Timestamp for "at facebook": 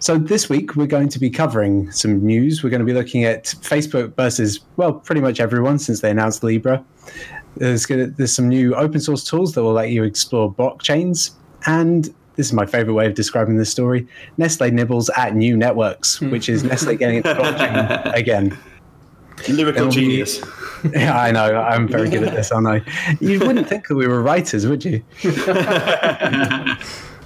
3.24-4.16